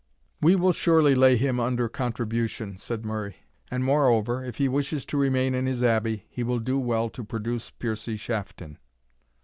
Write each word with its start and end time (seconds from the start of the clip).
"We 0.41 0.55
will 0.55 0.71
surely 0.71 1.13
lay 1.13 1.37
him 1.37 1.59
under 1.59 1.87
contribution," 1.87 2.75
said 2.75 3.05
Murray; 3.05 3.35
"and, 3.69 3.83
moreover, 3.83 4.43
if 4.43 4.55
he 4.55 4.67
desires 4.67 5.05
to 5.05 5.15
remain 5.17 5.53
in 5.53 5.67
his 5.67 5.83
Abbey, 5.83 6.25
he 6.27 6.41
will 6.41 6.57
do 6.57 6.79
well 6.79 7.07
to 7.11 7.23
produce 7.23 7.69
Piercie 7.69 8.17
Shafton." 8.17 8.79